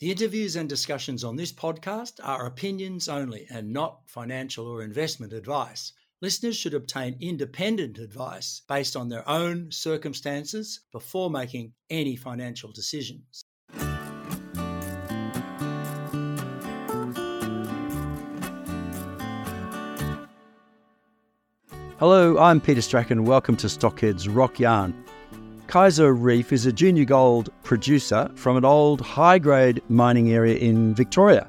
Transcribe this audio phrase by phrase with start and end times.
[0.00, 5.34] The interviews and discussions on this podcast are opinions only and not financial or investment
[5.34, 5.92] advice.
[6.22, 13.44] Listeners should obtain independent advice based on their own circumstances before making any financial decisions.
[21.98, 23.26] Hello, I'm Peter Strachan.
[23.26, 24.94] Welcome to Stockhead's Rock Yarn.
[25.70, 30.96] Kaiser Reef is a junior gold producer from an old high grade mining area in
[30.96, 31.46] Victoria.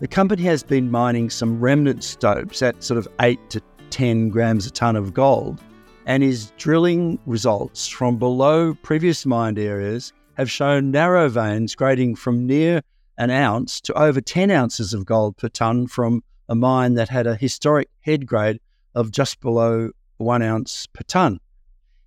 [0.00, 4.66] The company has been mining some remnant stopes at sort of 8 to 10 grams
[4.66, 5.62] a tonne of gold,
[6.04, 12.46] and is drilling results from below previous mined areas have shown narrow veins grading from
[12.46, 12.82] near
[13.16, 17.26] an ounce to over 10 ounces of gold per tonne from a mine that had
[17.26, 18.60] a historic head grade
[18.94, 21.40] of just below one ounce per tonne.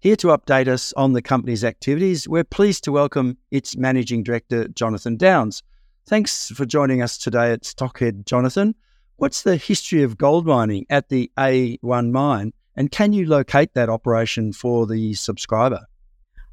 [0.02, 4.70] Here to update us on the company's activities, we're pleased to welcome its Managing Director,
[4.70, 5.62] Jonathan Downes.
[6.08, 8.76] Thanks for joining us today at Stockhead, Jonathan.
[9.18, 13.90] What's the history of gold mining at the A1 mine, and can you locate that
[13.90, 15.86] operation for the subscriber?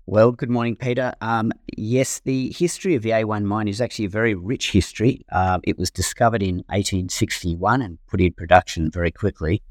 [0.07, 1.15] Well, good morning, Peter.
[1.21, 5.25] Um, yes, the history of the A1 mine is actually a very rich history.
[5.31, 9.63] Uh, it was discovered in 1861 and put in production very quickly.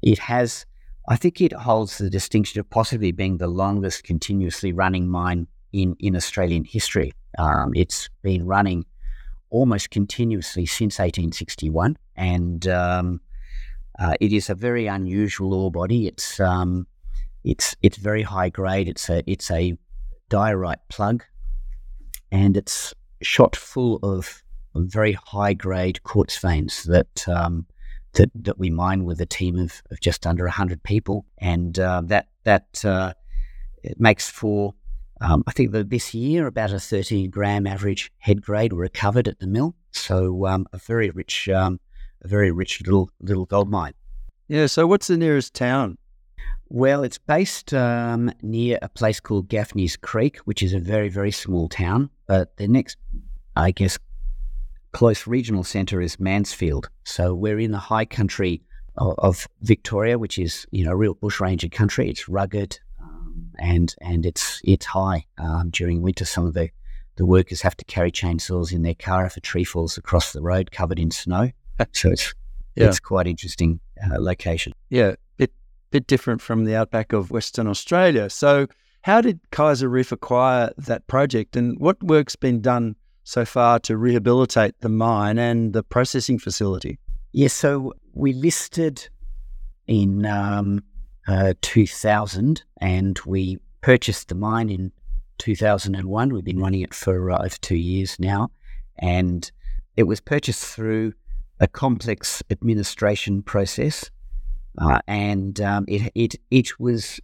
[0.00, 0.64] It has
[1.08, 5.96] I think it holds the distinction of possibly being the longest continuously running mine in,
[5.98, 7.12] in Australian history.
[7.38, 8.84] Um, it's been running
[9.50, 13.20] almost continuously since 1861, and um,
[13.98, 16.06] uh, it is a very unusual ore body.
[16.06, 16.86] It's um,
[17.44, 18.88] it's it's very high grade.
[18.88, 19.76] It's a it's a
[20.28, 21.24] diorite plug,
[22.30, 24.42] and it's shot full of
[24.74, 27.66] very high grade quartz veins that um,
[28.14, 31.24] that, that we mine with a team of, of just under 100 people.
[31.38, 33.14] And uh, that, that uh,
[33.82, 34.74] it makes for,
[35.20, 39.38] um, I think that this year, about a 13 gram average head grade recovered at
[39.38, 39.74] the mill.
[39.92, 41.80] So um, a very rich, um,
[42.22, 43.94] a very rich little, little gold mine.
[44.48, 44.66] Yeah.
[44.66, 45.98] So what's the nearest town?
[46.68, 51.30] Well, it's based um, near a place called Gaffney's Creek, which is a very, very
[51.30, 52.08] small town.
[52.26, 52.96] But the next,
[53.56, 53.98] I guess,
[54.92, 56.88] close regional centre is Mansfield.
[57.04, 58.62] So we're in the high country
[58.96, 62.08] of, of Victoria, which is you know real bushranger country.
[62.08, 66.24] It's rugged um, and and it's it's high um, during winter.
[66.24, 66.70] Some of the
[67.16, 70.42] the workers have to carry chainsaws in their car if a tree falls across the
[70.42, 71.50] road covered in snow.
[71.92, 72.32] So it's
[72.76, 72.86] yeah.
[72.86, 74.72] it's quite interesting uh, location.
[74.88, 75.52] Yeah, bit
[75.90, 78.30] bit different from the outback of Western Australia.
[78.30, 78.68] So
[79.00, 82.94] how did Kaiser Reef acquire that project, and what work's been done
[83.24, 86.98] so far to rehabilitate the mine and the processing facility?
[87.32, 89.08] Yes, so we listed
[89.86, 90.82] in um,
[91.28, 94.92] uh, 2000 and we purchased the mine in
[95.38, 96.32] 2001.
[96.32, 98.50] We've been running it for uh, over two years now.
[98.98, 99.50] And
[99.96, 101.12] it was purchased through
[101.60, 104.10] a complex administration process.
[104.78, 107.20] Uh, and um, it, it, it was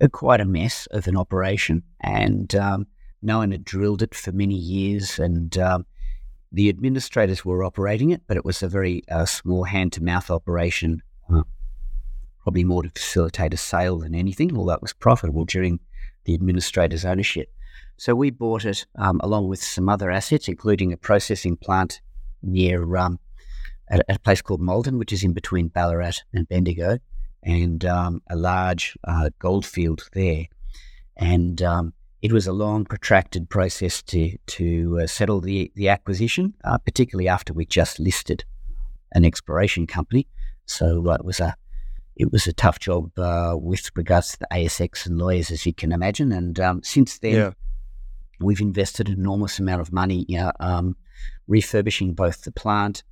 [0.00, 1.82] a, quite a mess of an operation.
[2.00, 2.86] And um,
[3.22, 5.86] no one had drilled it for many years, and um,
[6.52, 10.30] the administrators were operating it, but it was a very uh, small hand to mouth
[10.30, 11.42] operation, uh,
[12.42, 15.78] probably more to facilitate a sale than anything, although it was profitable during
[16.24, 17.52] the administrator's ownership.
[17.96, 22.00] So we bought it um, along with some other assets, including a processing plant
[22.42, 23.20] near um,
[23.88, 26.98] at, a place called Maldon, which is in between Ballarat and Bendigo,
[27.42, 30.46] and um, a large uh, gold field there.
[31.16, 31.92] And um,
[32.22, 37.28] it was a long, protracted process to to uh, settle the the acquisition, uh, particularly
[37.28, 38.44] after we just listed
[39.12, 40.26] an exploration company.
[40.66, 41.54] So uh, it was a
[42.16, 45.72] it was a tough job uh, with regards to the ASX and lawyers, as you
[45.72, 46.32] can imagine.
[46.32, 47.50] And um, since then, yeah.
[48.40, 50.96] we've invested an enormous amount of money, you know, um,
[51.48, 53.02] refurbishing both the plant,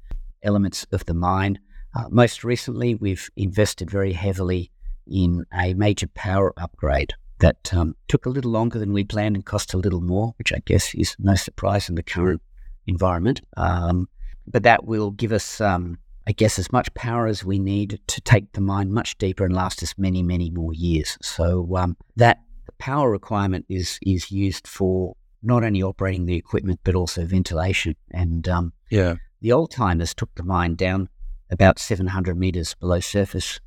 [0.42, 1.58] elements of the mine.
[1.96, 4.70] Uh, most recently, we've invested very heavily
[5.06, 9.44] in a major power upgrade that um, took a little longer than we planned and
[9.44, 12.42] cost a little more, which I guess is no surprise in the current
[12.86, 13.40] environment.
[13.56, 14.08] Um,
[14.46, 18.20] but that will give us, um, I guess, as much power as we need to
[18.22, 21.18] take the mine much deeper and last us many, many more years.
[21.22, 22.38] So um, that
[22.78, 27.94] power requirement is is used for not only operating the equipment but also ventilation.
[28.10, 31.08] And um, yeah, the old timers took the mine down
[31.50, 33.60] about 700 meters below surface,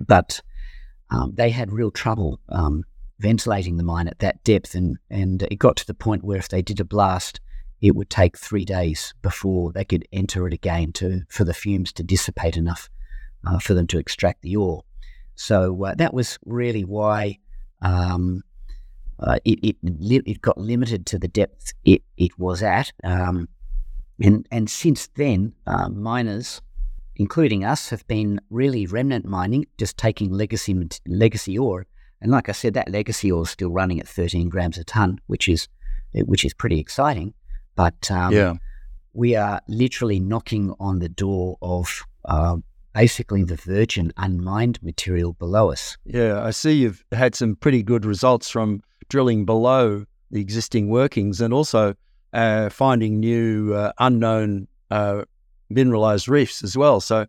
[0.00, 0.40] but
[1.10, 2.84] um, they had real trouble um,
[3.18, 6.48] ventilating the mine at that depth, and and it got to the point where if
[6.48, 7.40] they did a blast,
[7.80, 11.92] it would take three days before they could enter it again to for the fumes
[11.92, 12.88] to dissipate enough
[13.46, 14.84] uh, for them to extract the ore.
[15.34, 17.38] So uh, that was really why
[17.80, 18.42] um,
[19.20, 19.76] uh, it, it,
[20.26, 22.92] it got limited to the depth it, it was at.
[23.04, 23.48] Um,
[24.20, 26.60] and, and since then, uh, miners,
[27.18, 31.86] including us, have been really remnant mining, just taking legacy legacy ore.
[32.20, 35.18] And like I said, that legacy ore is still running at 13 grams a ton,
[35.26, 35.68] which is
[36.12, 37.34] which is pretty exciting.
[37.76, 38.54] But um, yeah.
[39.12, 42.56] we are literally knocking on the door of uh,
[42.94, 45.96] basically the virgin unmined material below us.
[46.04, 51.40] Yeah, I see you've had some pretty good results from drilling below the existing workings
[51.40, 51.94] and also
[52.32, 55.22] uh, finding new uh, unknown uh,
[55.70, 57.00] mineralized reefs as well.
[57.00, 57.26] So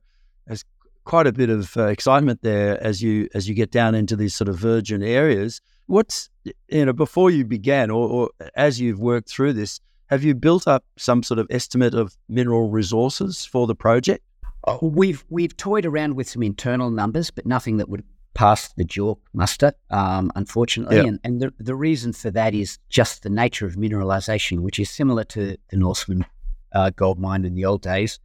[0.47, 0.65] there's
[1.05, 4.35] quite a bit of uh, excitement there as you as you get down into these
[4.35, 5.61] sort of virgin areas.
[5.87, 6.29] What's
[6.67, 10.67] you know before you began or, or as you've worked through this, have you built
[10.67, 14.23] up some sort of estimate of mineral resources for the project?
[14.65, 18.03] Oh, we've we've toyed around with some internal numbers, but nothing that would
[18.33, 20.97] pass the JORC muster, um, unfortunately.
[20.97, 21.03] Yeah.
[21.03, 24.89] And, and the, the reason for that is just the nature of mineralization, which is
[24.89, 26.25] similar to the Norseman
[26.73, 28.19] uh, gold mine in the old days.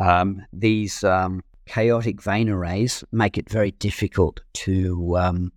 [0.00, 5.52] Um, these um, chaotic vein arrays make it very difficult to um,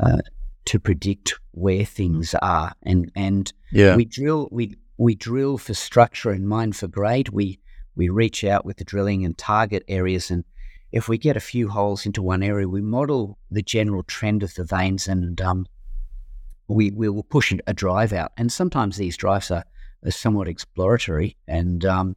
[0.00, 0.18] uh,
[0.66, 3.96] to predict where things are, and and yeah.
[3.96, 7.30] we drill we we drill for structure and mine for grade.
[7.30, 7.58] We
[7.96, 10.30] we reach out with the drilling and target areas.
[10.30, 10.44] And
[10.92, 14.54] if we get a few holes into one area, we model the general trend of
[14.54, 15.66] the veins and um,
[16.68, 18.32] we, we will push a drive out.
[18.36, 19.64] And sometimes these drives are,
[20.04, 22.16] are somewhat exploratory and um,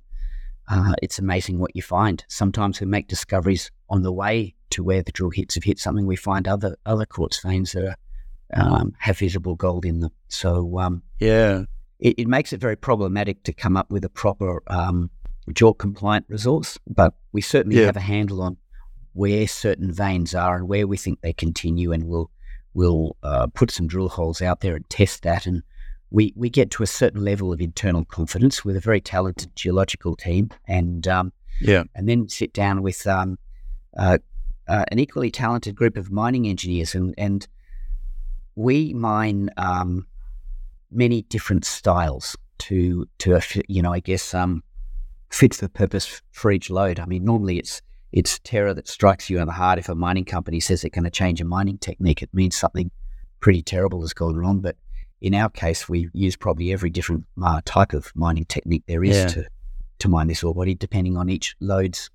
[0.70, 2.24] uh, it's amazing what you find.
[2.28, 6.06] Sometimes we make discoveries on the way to where the drill hits have hit something.
[6.06, 7.96] We find other other quartz veins that are,
[8.54, 10.12] um, have visible gold in them.
[10.28, 11.64] So um, yeah,
[12.00, 15.10] it, it, makes it very problematic to come up with a proper um,
[15.50, 17.88] JORC compliant resource, but we certainly yeah.
[17.88, 18.58] have a handle on
[19.14, 22.30] where certain veins are and where we think they continue, and we'll
[22.76, 25.64] we'll uh, put some drill holes out there and test that, and
[26.12, 30.16] we we get to a certain level of internal confidence with a very talented geological
[30.16, 33.38] team, and um, yeah, and then sit down with um,
[33.98, 34.18] uh,
[34.68, 37.48] uh, an equally talented group of mining engineers, and and
[38.56, 40.08] we mine um,
[40.92, 44.64] many different styles to to you know I guess um,
[45.30, 47.00] fits the purpose for each lode.
[47.00, 47.82] I mean, normally it's
[48.12, 51.04] it's terror that strikes you in the heart if a mining company says it's going
[51.04, 52.24] to change a mining technique.
[52.24, 52.90] It means something
[53.40, 54.60] pretty terrible has gone wrong.
[54.60, 54.76] But
[55.22, 59.18] in our case, we use probably every different uh, type of mining technique there is
[59.18, 59.28] yeah.
[59.28, 59.48] to
[60.00, 62.10] to mine this ore body, depending on each lode's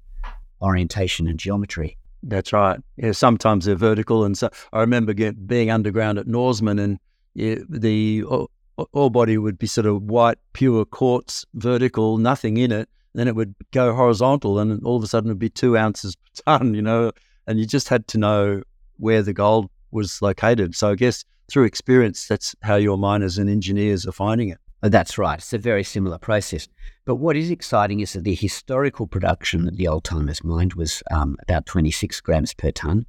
[0.62, 1.98] orientation and geometry.
[2.22, 2.80] That's right.
[2.96, 6.98] Yeah, sometimes they're vertical, and so I remember get, being underground at Norseman, and
[7.34, 12.88] yeah, the ore body would be sort of white, pure quartz, vertical, nothing in it
[13.14, 16.16] then it would go horizontal and all of a sudden it would be two ounces
[16.16, 17.12] per ton, you know,
[17.46, 18.62] and you just had to know
[18.98, 20.74] where the gold was located.
[20.74, 24.58] So I guess through experience, that's how your miners and engineers are finding it.
[24.82, 25.38] Oh, that's right.
[25.38, 26.68] It's a very similar process.
[27.06, 31.02] But what is exciting is that the historical production that the old timers mined was
[31.10, 33.06] um, about 26 grams per ton,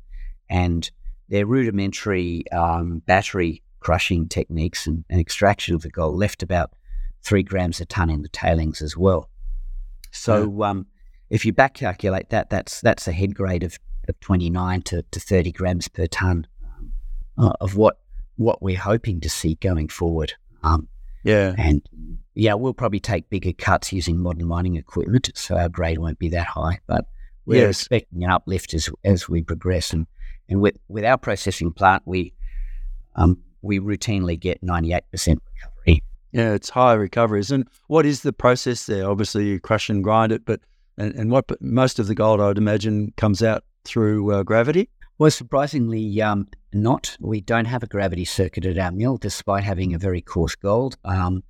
[0.50, 0.90] and
[1.28, 6.72] their rudimentary um, battery crushing techniques and, and, extraction of the gold left about
[7.24, 9.30] three grams a ton in the tailings as well.
[10.12, 10.70] So yeah.
[10.70, 10.88] um,
[11.30, 13.78] if you back calculate that, that's that's a head grade of,
[14.08, 16.48] of 29 to, to 30 grams per ton
[17.38, 18.00] uh, of what
[18.38, 20.34] what we're hoping to see going forward.
[20.64, 20.88] Um,
[21.24, 21.82] yeah, and
[22.34, 26.30] yeah, we'll probably take bigger cuts using modern mining equipment, so our grade won't be
[26.30, 26.80] that high.
[26.88, 27.06] But
[27.46, 27.82] we're yes.
[27.82, 30.08] expecting an uplift as as we progress, and
[30.50, 32.34] and with with our processing plant, we
[33.16, 36.04] um, we routinely get 98% recovery
[36.36, 37.50] yeah, it's high recoveries.
[37.50, 39.10] And what is the process there?
[39.10, 40.60] Obviously, you crush and grind it, but
[40.98, 44.90] and, and what most of the gold, I would imagine, comes out through uh, gravity.
[45.18, 47.16] Well, surprisingly, um, not.
[47.22, 50.98] We don't have a gravity circuit at our mill, despite having a very coarse gold.
[51.06, 51.44] Um,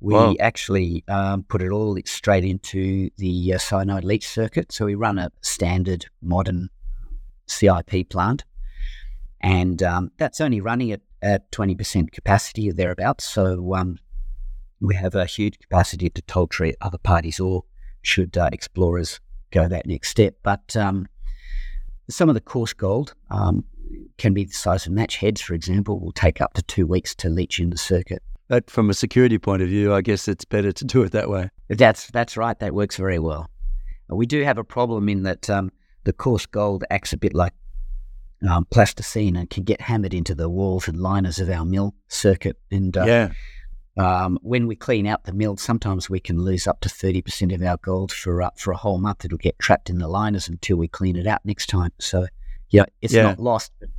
[0.00, 0.34] we wow.
[0.40, 4.72] actually um, put it all straight into the uh, cyanide leach circuit.
[4.72, 6.70] So we run a standard modern
[7.46, 8.44] CIP plant,
[9.42, 13.24] and um, that's only running at, at 20% capacity or thereabouts.
[13.24, 13.98] So um,
[14.80, 17.64] we have a huge capacity to toll treat other parties or
[18.00, 20.36] should uh, explorers go that next step.
[20.42, 21.06] But um,
[22.10, 23.64] some of the coarse gold um,
[24.18, 27.14] can be the size of match heads, for example, will take up to two weeks
[27.16, 28.22] to leach in the circuit.
[28.48, 31.30] But from a security point of view, I guess it's better to do it that
[31.30, 31.50] way.
[31.68, 32.58] That's that's right.
[32.58, 33.48] That works very well.
[34.08, 35.70] We do have a problem in that um,
[36.04, 37.52] the coarse gold acts a bit like
[38.48, 42.56] um, plasticine and can get hammered into the walls and liners of our mill circuit.
[42.70, 43.32] And uh, yeah.
[44.00, 47.62] Um, when we clean out the mill, sometimes we can lose up to 30% of
[47.62, 49.26] our gold for uh, for a whole month.
[49.26, 51.92] It'll get trapped in the liners until we clean it out next time.
[51.98, 52.26] So,
[52.70, 53.24] yeah, it's yeah.
[53.24, 53.90] not lost, but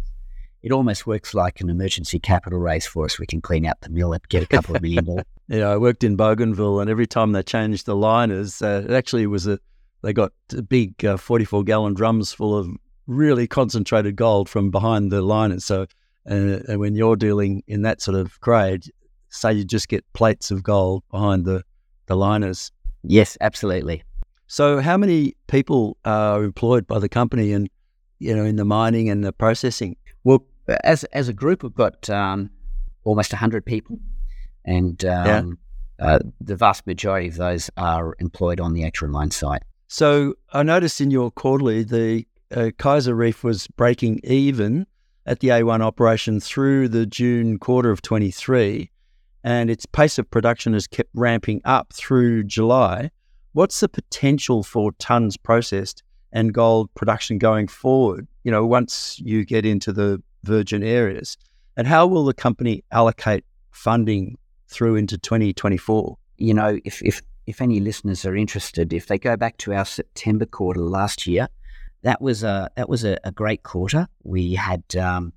[0.63, 3.20] it almost works like an emergency capital raise for us.
[3.20, 5.24] We can clean out the mill and get a couple of million more.
[5.48, 9.27] Yeah, I worked in Bougainville, and every time they changed the liners, uh, it actually
[9.27, 9.60] was a
[10.01, 10.31] they got
[10.70, 12.70] big uh, 44 gallon drums full of
[13.05, 15.65] really concentrated gold from behind the liners.
[15.65, 15.81] So,
[16.29, 18.86] uh, and when you're dealing in that sort of grade,
[19.32, 21.64] say you just get plates of gold behind the
[22.06, 22.72] the liners.
[23.04, 24.04] Yes, absolutely.
[24.48, 27.70] So, how many people are employed by the company, and
[28.20, 29.96] you know, in the mining and the processing?
[30.24, 30.46] Well,
[30.84, 32.50] as as a group, we've got um,
[33.04, 33.98] almost hundred people,
[34.66, 35.58] and um,
[36.00, 36.06] yeah.
[36.06, 39.64] uh, the vast majority of those are employed on the actual mine site.
[39.88, 44.86] So, I noticed in your quarterly the uh, Kaiser Reef was breaking even
[45.26, 48.90] at the A1 operation through the June quarter of 23,
[49.43, 53.12] and its pace of production has kept ramping up through July.
[53.53, 58.27] What's the potential for tons processed and gold production going forward?
[58.43, 61.38] You know, once you get into the virgin areas,
[61.77, 66.17] and how will the company allocate funding through into 2024?
[66.38, 69.86] You know, if if if any listeners are interested, if they go back to our
[69.86, 71.48] September quarter last year,
[72.03, 74.07] that was a that was a, a great quarter.
[74.24, 75.33] We had um,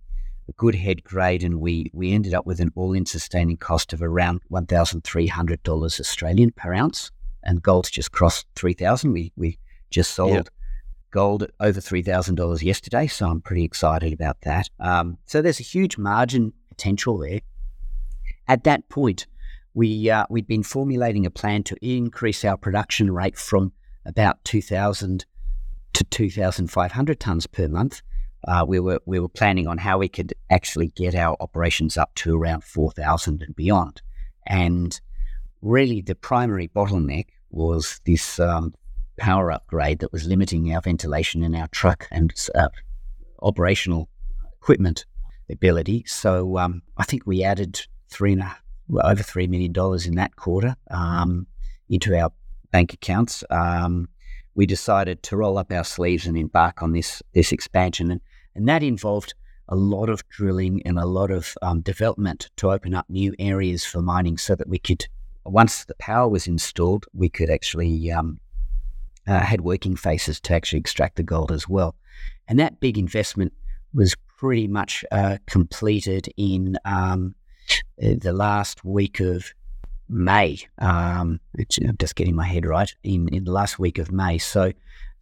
[0.49, 4.03] a good head grade, and we we ended up with an all-in sustaining cost of
[4.03, 7.11] around one thousand three hundred dollars Australian per ounce
[7.45, 9.59] and gold's just crossed 3000 we we
[9.91, 10.49] just sold yep.
[11.11, 14.69] gold over $3000 yesterday so i'm pretty excited about that.
[14.81, 17.41] Um, so there's a huge margin potential there.
[18.49, 19.27] At that point
[19.75, 23.73] we uh, we'd been formulating a plan to increase our production rate from
[24.07, 25.25] about 2000
[25.95, 28.03] to 2500 tons per month
[28.47, 32.15] uh, we were we were planning on how we could actually get our operations up
[32.15, 34.03] to around 4000 and beyond
[34.47, 35.01] and
[35.63, 38.75] really the primary bottleneck was this um,
[39.17, 42.69] power upgrade that was limiting our ventilation in our truck and uh,
[43.43, 44.09] operational
[44.53, 45.07] equipment
[45.51, 46.05] ability.
[46.07, 48.57] So um, I think we added three and a,
[48.89, 51.47] well, over three million dollars in that quarter um,
[51.89, 52.31] into our
[52.71, 53.45] bank accounts.
[53.51, 54.09] Um,
[54.55, 58.21] we decided to roll up our sleeves and embark on this this expansion, and,
[58.54, 59.34] and that involved
[59.68, 63.84] a lot of drilling and a lot of um, development to open up new areas
[63.84, 65.06] for mining, so that we could
[65.46, 68.40] once the power was installed, we could actually um,
[69.26, 71.94] uh, had working faces to actually extract the gold as well.
[72.49, 73.52] And that big investment
[73.92, 77.34] was pretty much uh, completed in um,
[77.99, 79.52] the last week of
[80.08, 80.58] May.
[80.78, 84.38] Um, I'm just getting my head right in, in the last week of May.
[84.38, 84.73] So,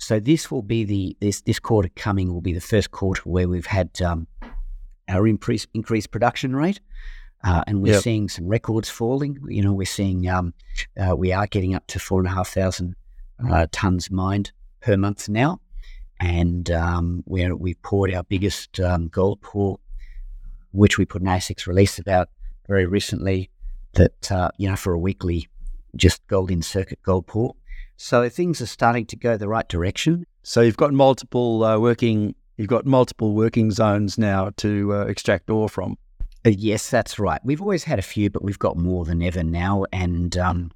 [0.03, 3.49] so this will be the this this quarter coming will be the first quarter where
[3.49, 4.27] we've had um,
[5.09, 6.81] our increased increased production rate.
[7.45, 8.03] Uh, and we're yep.
[8.03, 9.39] seeing some records falling.
[9.49, 10.55] You know, we're seeing um,
[11.01, 12.97] uh, we are getting up to four and a half thousand
[13.49, 15.61] uh, tons mined per month now,
[16.19, 19.79] and um, where we poured our biggest um, gold pour,
[20.73, 22.29] which we put an ASX release about
[22.67, 23.51] very recently.
[23.95, 25.49] That uh, you know, for a weekly,
[25.95, 27.55] just gold in circuit gold pour.
[27.97, 30.27] So things are starting to go the right direction.
[30.43, 32.35] So you've got multiple uh, working.
[32.57, 35.97] You've got multiple working zones now to uh, extract ore from.
[36.45, 37.41] Uh, yes, that's right.
[37.45, 40.73] We've always had a few, but we've got more than ever now, and um,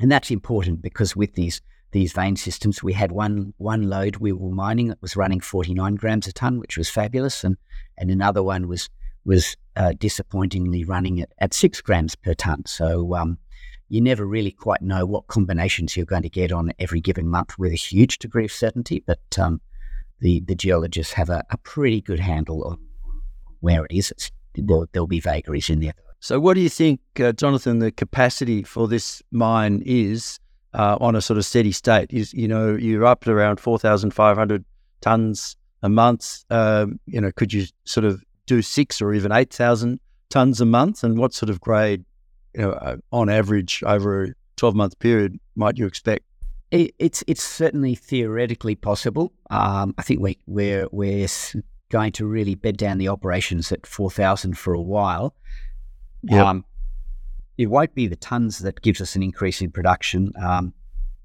[0.00, 1.60] and that's important because with these
[1.90, 5.96] these vein systems, we had one one lode we were mining that was running 49
[5.96, 7.56] grams a ton, which was fabulous, and
[7.96, 8.88] and another one was
[9.24, 12.64] was uh, disappointingly running at, at six grams per ton.
[12.66, 13.38] So um,
[13.88, 17.58] you never really quite know what combinations you're going to get on every given month
[17.58, 19.60] with a huge degree of certainty, but um,
[20.20, 22.78] the the geologists have a, a pretty good handle on
[23.60, 24.10] where it is.
[24.10, 25.94] It's there'll, there'll be vagaries in there.
[26.20, 30.40] So, what do you think, uh, Jonathan, the capacity for this mine is
[30.74, 32.12] uh, on a sort of steady state?
[32.12, 34.64] Is you know you're up at around four thousand five hundred
[35.00, 36.44] tons a month.
[36.50, 40.66] Um, you know, could you sort of do six or even eight thousand tons a
[40.66, 41.04] month?
[41.04, 42.04] And what sort of grade,
[42.54, 46.24] you know, uh, on average over a twelve month period might you expect?
[46.70, 49.32] It, it's it's certainly theoretically possible.
[49.50, 51.28] Um, I think we, we're we're
[51.90, 55.34] going to really bed down the operations at 4,000 for a while.
[56.24, 56.46] Yep.
[56.46, 56.64] Um,
[57.56, 60.32] it won't be the tons that gives us an increase in production.
[60.40, 60.74] Um,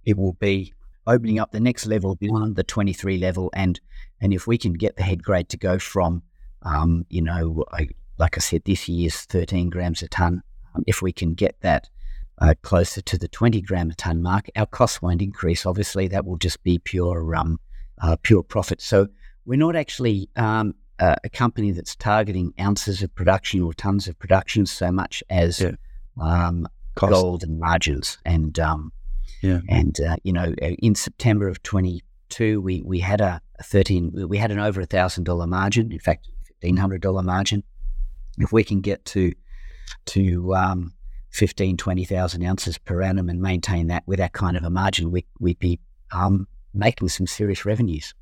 [0.06, 0.74] it will be
[1.06, 3.50] opening up the next level beyond the 23 level.
[3.54, 3.80] And,
[4.22, 6.24] and if we can get the head grade to go from,
[6.64, 10.42] um, you know, I, like I said, this year's 13 grams a ton,
[10.88, 11.90] if we can get that
[12.40, 15.66] uh, closer to the 20 gram a ton mark, our costs won't increase.
[15.66, 17.60] Obviously, that will just be pure, um,
[18.02, 18.82] uh, pure profit.
[18.82, 19.08] So
[19.46, 24.18] we're not actually um, a, a, company that's targeting ounces of production or tons of
[24.18, 25.72] production so much as yeah.
[26.22, 28.18] um, gold and margins.
[28.26, 28.92] And um,
[29.42, 29.60] yeah.
[29.70, 34.28] and uh, you know, uh, in September of 22, we we had a, a 13,
[34.28, 35.92] we had an over a thousand dollar margin.
[35.92, 37.64] In fact, fifteen hundred dollar margin.
[38.40, 39.34] If we can get to
[40.06, 40.94] to um,
[41.32, 45.26] 15, 20,000 ounces per annum and maintain that with that kind of a margin, we,
[45.40, 45.80] we'd be
[46.12, 48.14] um, making some serious revenues.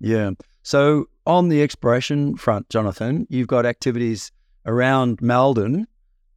[0.00, 0.32] Yeah.
[0.62, 4.32] So on the exploration front, Jonathan, you've got activities
[4.66, 5.86] around Maldon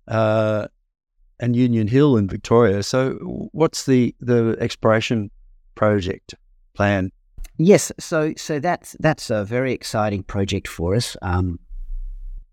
[0.08, 0.68] uh,
[1.40, 2.84] and Union Hill in Victoria.
[2.84, 3.14] So
[3.52, 5.32] what's the the exploration
[5.76, 6.36] project
[6.74, 7.12] plan?
[7.58, 11.18] Yes, so so that's that's a very exciting project for us.
[11.22, 11.60] Um,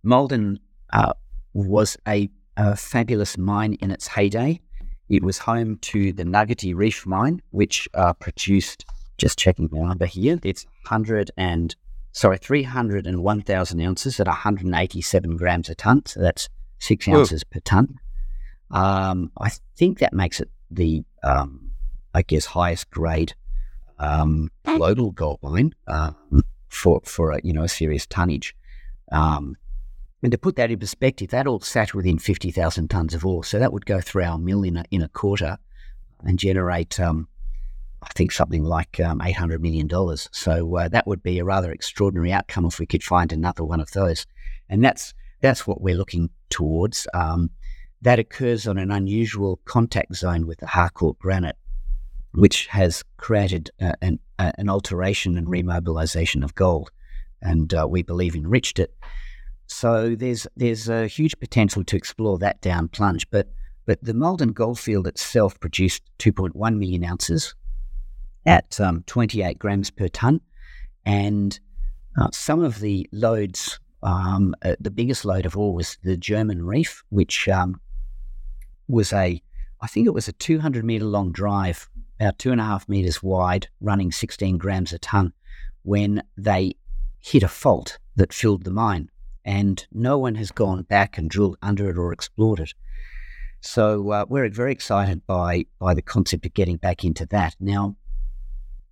[0.03, 0.59] Maldon
[0.93, 1.13] uh,
[1.55, 4.61] was a, a, fabulous mine in its heyday.
[5.09, 8.85] It was home to the Nuggety Reef mine, which uh, produced.
[9.17, 10.41] Just checking the number here.
[10.43, 11.77] It's hundred and
[12.11, 16.05] sorry, three hundred and one thousand ounces at one hundred and eighty-seven grams a ton.
[16.05, 16.49] So that's
[16.81, 18.01] six ounces per ton.
[18.73, 21.71] Um, I think that makes it the, um,
[22.13, 23.35] I guess, highest grade
[23.99, 28.55] um, global gold mine um, for for a, you know a serious tonnage.
[29.13, 29.57] Um,
[30.25, 33.45] and to put that in perspective, that all sat within 50,000 tonnes of ore.
[33.45, 35.59] So that would go through our mill in a, in a quarter
[36.25, 37.29] and generate, um,
[38.01, 39.87] I think, something like um, $800 million.
[40.33, 43.81] So uh, that would be a rather extraordinary outcome if we could find another one
[43.81, 44.25] of those.
[44.71, 45.13] And that's,
[45.43, 47.07] that's what we're looking towards.
[47.13, 47.51] Um,
[48.01, 51.59] that occurs on an unusual contact zone with the Harcourt granite,
[52.33, 56.91] which has created uh, an, uh, an alteration and remobilization of gold.
[57.43, 58.95] And uh, we believe enriched it.
[59.75, 63.29] So there's there's a huge potential to explore that down plunge.
[63.31, 63.49] But
[63.87, 67.57] but the Maldon Goldfield itself produced 2.1 million ounces
[68.47, 70.41] at um, 28 grams per ton,
[71.05, 71.59] and
[72.17, 76.65] uh, some of the lodes, um, uh, the biggest lode of all was the German
[76.65, 77.81] Reef, which um,
[78.87, 79.43] was a,
[79.81, 81.89] I think it was a 200 meter long drive,
[82.21, 85.33] about two and a half meters wide, running 16 grams a ton,
[85.83, 86.77] when they
[87.21, 89.11] hit a fault that filled the mine
[89.45, 92.73] and no one has gone back and drilled under it or explored it.
[93.61, 97.57] So uh, we're very excited by by the concept of getting back into that.
[97.61, 97.97] Now,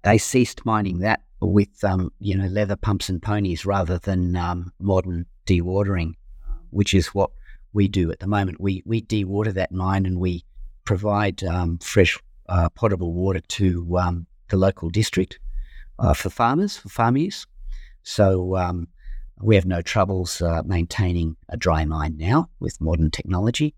[0.03, 4.73] they ceased mining that with um, you know leather pumps and ponies rather than um,
[4.79, 6.15] modern dewatering,
[6.71, 7.31] which is what
[7.73, 8.61] we do at the moment.
[8.61, 10.45] We we dewater that mine and we
[10.85, 15.39] provide um, fresh uh, potable water to um, the local district
[15.99, 17.47] uh, for farmers for farm use.
[18.03, 18.89] So um,
[19.41, 23.75] we have no troubles uh, maintaining a dry mine now with modern technology.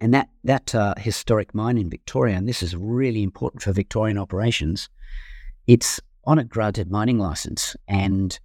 [0.00, 4.16] And that, that uh, historic mine in Victoria, and this is really important for Victorian
[4.16, 4.88] operations,
[5.66, 7.74] it's on a granted mining license.
[7.88, 8.38] And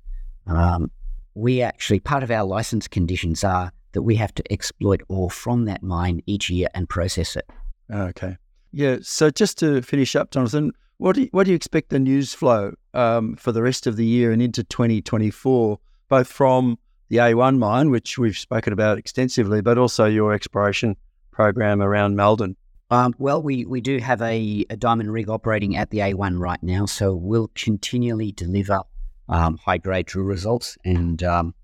[0.48, 0.90] um,
[1.36, 5.66] we actually, part of our license conditions are that we have to exploit ore from
[5.66, 7.48] that mine each year and process it.
[7.92, 8.38] Okay.
[8.72, 8.98] Yeah.
[9.02, 12.34] So just to finish up, Jonathan, what do you, what do you expect the news
[12.34, 15.80] flow um, for the rest of the year and into 2024?
[16.10, 16.78] Both from
[17.10, 20.96] the A1 mine, which we've spoken about extensively, but also your exploration
[21.32, 22.56] program around Maldon.
[22.90, 26.62] Um, well, we, we do have a, a, diamond rig operating at the A1 right
[26.62, 28.82] now, so we'll continually deliver
[29.30, 30.78] um, high grade drill results.
[30.86, 31.56] And um,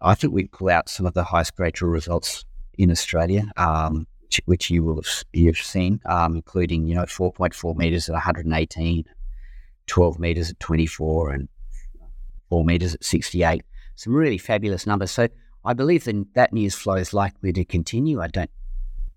[0.00, 2.44] I think we pull out some of the highest grade drill results
[2.78, 7.76] in Australia, um, which, which, you will have you've seen, um, including you know 4.4
[7.76, 9.04] meters at 118,
[9.86, 11.48] 12 meters at 24, and
[12.50, 13.62] 4 meters at 68
[13.96, 15.10] some really fabulous numbers.
[15.10, 15.28] So
[15.64, 18.20] I believe that that news flow is likely to continue.
[18.20, 18.50] I don't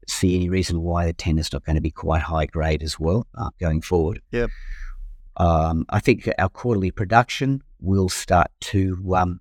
[0.08, 3.00] see any reason why the 10 is not going to be quite high grade as
[3.00, 4.22] well uh, going forward.
[4.32, 4.50] Yep.
[5.38, 9.40] Um, I think our quarterly production will start to um,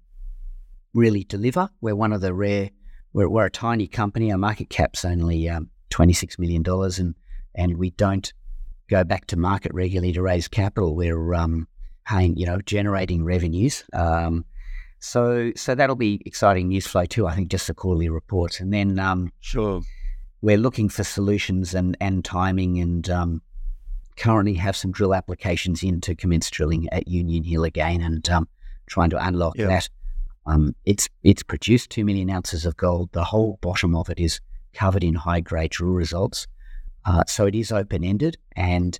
[0.93, 1.71] really deliver.
[1.81, 2.71] We're one of the rare,
[3.13, 4.31] we're, we're, a tiny company.
[4.31, 7.15] Our market cap's only um, $26 million, and,
[7.55, 8.33] and we don't
[8.89, 10.95] go back to market regularly to raise capital.
[10.95, 11.67] We're um,
[12.07, 13.85] paying, you know, generating revenues.
[13.93, 14.45] Um,
[15.01, 17.27] so so that'll be exciting news flow too.
[17.27, 19.83] I think just the quarterly reports, and then um, sure,
[20.41, 23.43] we're looking for solutions and and timing, and um,
[24.17, 28.49] currently have some drill applications in to commence drilling at Union Hill again, and um,
[28.87, 29.89] trying to unlock that.
[30.47, 33.11] Um, it's it's produced two million ounces of gold.
[33.13, 34.41] The whole bottom of it is
[34.73, 36.47] covered in high grade drill results,
[37.05, 38.99] uh, so it is open ended, and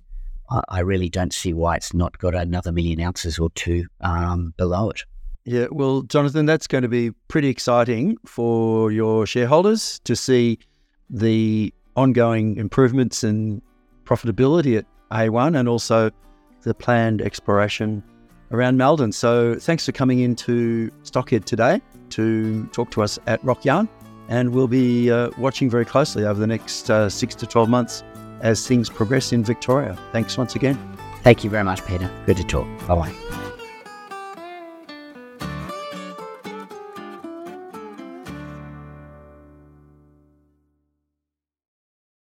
[0.67, 4.89] I really don't see why it's not got another million ounces or two um, below
[4.89, 5.03] it.
[5.49, 10.59] Yeah, well, Jonathan, that's going to be pretty exciting for your shareholders to see
[11.09, 13.63] the ongoing improvements in
[14.05, 16.11] profitability at A1 and also
[16.61, 18.03] the planned exploration
[18.51, 19.11] around Maldon.
[19.11, 21.81] So thanks for coming into Stockhead today
[22.11, 23.89] to talk to us at Rock Yarn.
[24.27, 28.03] And we'll be uh, watching very closely over the next uh, six to 12 months
[28.41, 29.97] as things progress in Victoria.
[30.11, 30.77] Thanks once again.
[31.23, 32.07] Thank you very much, Peter.
[32.27, 32.67] Good to talk.
[32.87, 33.48] Bye bye.